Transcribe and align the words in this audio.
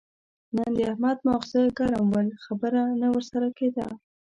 نن 0.55 0.71
د 0.77 0.79
احمد 0.91 1.17
ماغزه 1.27 1.61
ګرم 1.77 2.05
ول؛ 2.09 2.27
خبره 2.45 2.81
نه 3.01 3.07
ور 3.13 3.23
سره 3.31 3.47
کېده. 3.57 3.87